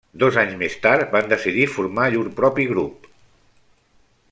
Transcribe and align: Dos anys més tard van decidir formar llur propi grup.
Dos 0.21 0.37
anys 0.43 0.53
més 0.61 0.77
tard 0.85 1.11
van 1.17 1.29
decidir 1.33 1.67
formar 1.75 2.07
llur 2.15 2.25
propi 2.41 2.67
grup. 2.73 3.07